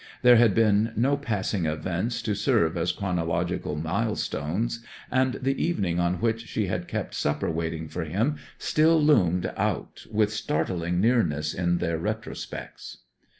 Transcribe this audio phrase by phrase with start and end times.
[0.23, 6.15] There had been no passing events to serve as chronological milestones, and the evening on
[6.15, 11.77] which she had kept supper waiting for him still loomed out with startling nearness in
[11.77, 13.03] their retrospects.